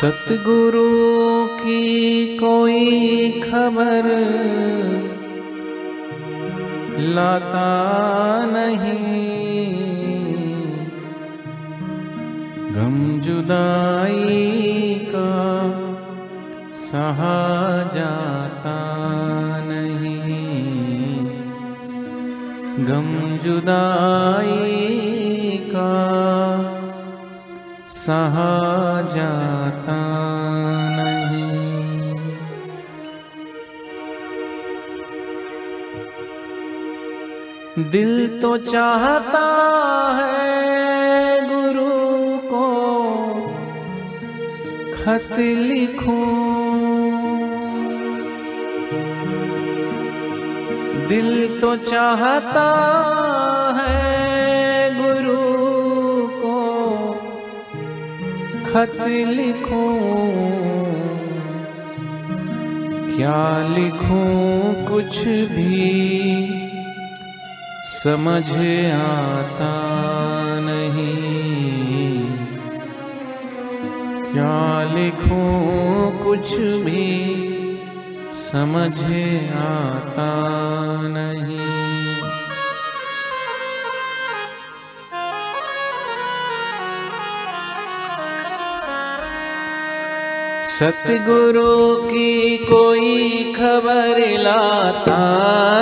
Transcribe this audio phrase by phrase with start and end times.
[0.00, 0.90] सतगुरु
[1.56, 4.06] की कोई खबर
[7.16, 7.72] लाता
[8.44, 8.96] नहीं।
[12.76, 15.32] गम जुदाई का
[16.72, 17.38] सहा
[17.94, 18.78] जाता
[19.68, 21.24] नहीं।
[22.88, 24.78] गम जुदाई
[25.76, 25.90] का
[28.00, 28.52] सहा
[29.14, 29.96] जाता
[30.96, 31.50] नहीं।
[37.90, 39.44] दिल तो चाहता
[40.18, 41.92] है गुरु
[42.48, 42.66] को
[44.94, 46.40] खत लिखूं।
[51.08, 51.30] दिल
[51.60, 52.68] तो चाहता
[58.72, 59.98] खत लिखूं।
[63.16, 65.90] क्या लिखूं कुछ भी?
[67.84, 68.52] समझ
[68.92, 69.74] आता
[70.60, 72.32] नहीं।
[74.32, 77.40] क्या लिखूं कुछ भी?
[78.32, 78.98] समझ
[79.54, 80.50] आता
[81.02, 81.59] नहीं।
[90.80, 95.18] सतगुरु की कोई खबर लाता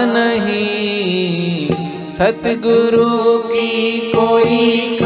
[0.05, 1.69] नहीं।
[2.13, 4.98] सतगुरु की कोई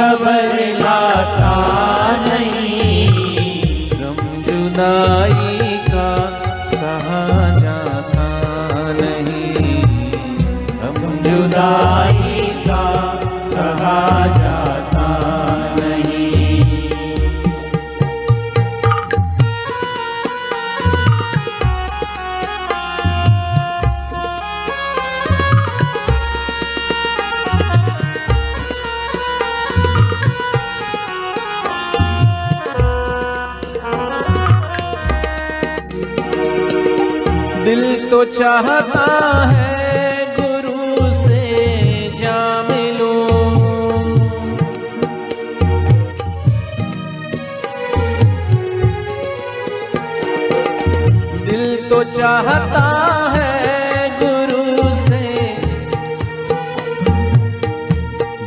[37.73, 39.05] दिल तो चाहता
[39.49, 41.39] है गुरु से
[42.21, 43.23] जा मिलूं।
[51.47, 52.85] दिल तो चाहता
[53.37, 55.23] है गुरु से।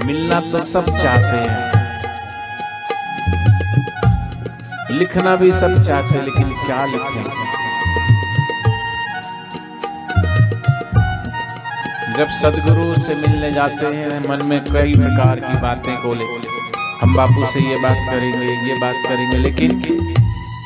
[0.06, 1.64] मिलना तो सब चाहते हैं।
[4.92, 7.45] लिखना भी सब चाहते हैं, लेकिन क्या लिखें?
[12.18, 16.26] जब सदगुरु से मिलने जाते हैं, मन में कई प्रकार की बातें को ले
[17.02, 19.72] हम बापू से ये बात करेंगे, ये बात करेंगे, लेकिन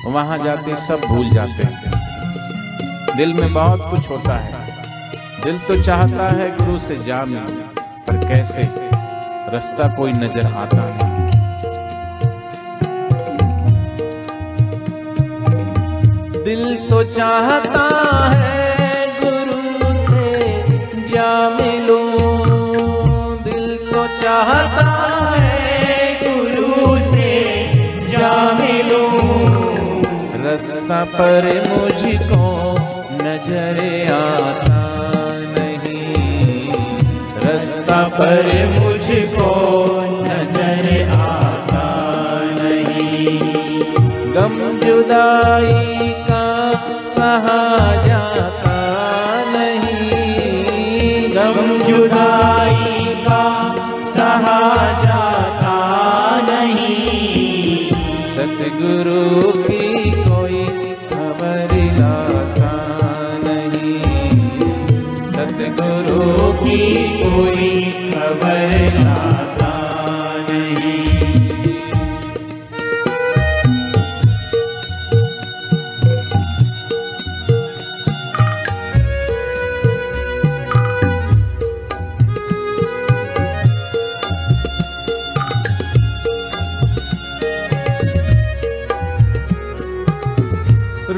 [0.06, 4.54] वहाँ जाते सब भूल जाते हैं। दिल में बहुत कुछ होता है।
[5.44, 7.46] दिल तो चाहता है गुरु से जा मिल
[8.08, 8.64] पर कैसे?
[9.54, 11.18] रास्ता कोई नज़र आता नहीं।
[16.44, 17.84] दिल तो चाहता
[18.30, 18.59] है
[21.12, 22.08] जा मिलूं,
[23.44, 24.90] दिल तो चाहता
[25.36, 25.60] है
[31.06, 32.46] पर मुझको
[33.22, 33.80] नज़र
[34.14, 34.82] आता
[35.56, 36.72] नहीं।
[37.44, 39.50] रास्ता पर मुझको
[40.24, 40.88] नज़र
[41.18, 41.86] आता
[42.62, 43.40] नहीं।
[44.36, 46.46] गम जुदाई का
[47.16, 47.69] सहा
[55.04, 55.78] जाता
[56.42, 57.92] नहीं।
[58.36, 59.59] सतगुरु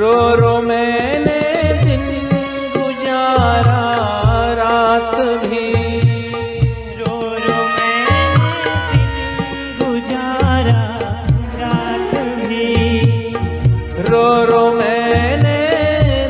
[0.01, 1.41] रो रो मैंने
[1.79, 2.05] दिन
[2.75, 3.81] गुजारा
[4.59, 5.67] रात भी।
[6.99, 8.23] रो रो मैंने
[9.41, 10.81] दिन गुजारा
[11.59, 12.15] रात
[12.47, 12.65] भी।
[14.09, 15.59] रो रो मैंने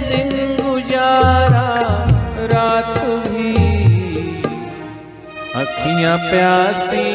[0.10, 1.70] दिन गुजारा
[2.54, 3.56] रात भी।
[5.62, 7.08] अखियाँ प्यासी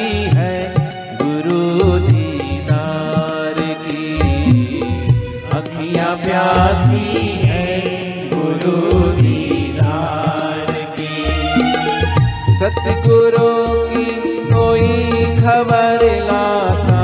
[12.58, 13.50] सतगुरु
[13.88, 14.04] की
[14.50, 17.02] कोई खबर लाता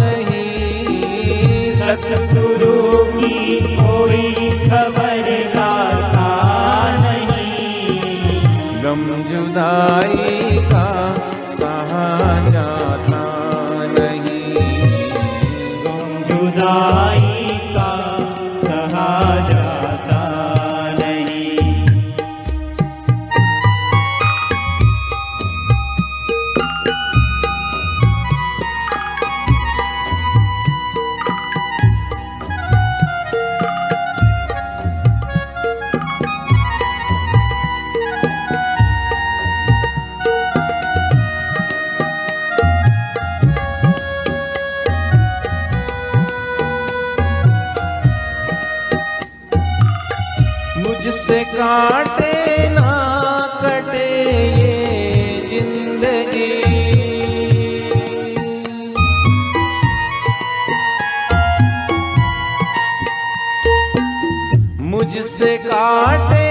[0.00, 5.26] नहीं। सतगुरु की कोई खबर
[5.56, 6.28] लाता
[7.02, 8.02] नहीं।
[8.82, 10.37] गम जुदाई
[51.58, 52.34] काटे
[52.70, 52.90] ना
[53.62, 54.08] कटे
[54.58, 56.52] ये ज़िंदगी।
[64.90, 66.47] मुझसे काटे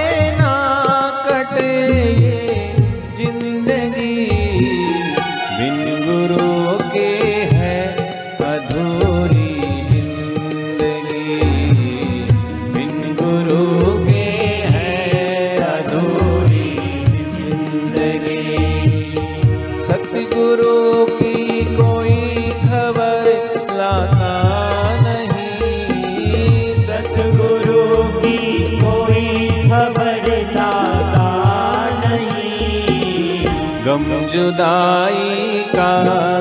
[34.38, 35.94] जुदाई का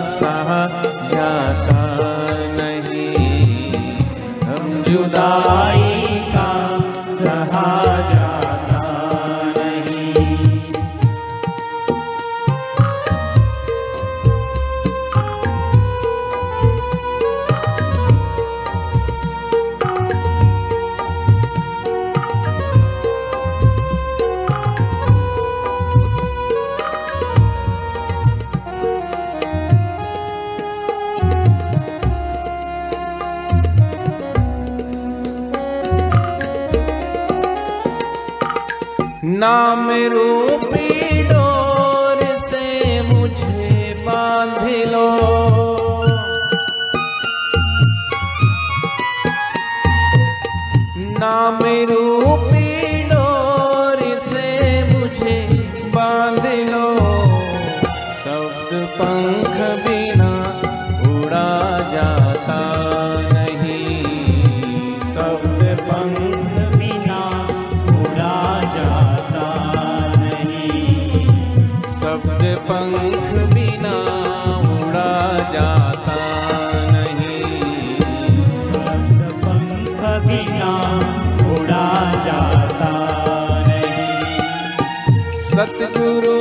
[0.07, 0.63] सहा
[1.13, 1.85] जाता
[2.59, 3.13] नहीं।
[4.43, 5.66] हम जुदाई
[39.27, 45.07] नाम रूपी डोर से मुझे बाँध लो।
[51.19, 51.59] नाम
[72.07, 73.95] शब्द पंख बिना
[74.75, 75.15] उड़ा
[75.55, 76.19] जाता
[76.93, 77.71] नहीं।
[78.75, 80.71] शब्द पंख बिना
[81.55, 81.89] उड़ा
[82.27, 82.93] जाता
[83.69, 84.23] नहीं।
[85.51, 86.36] सतगुरु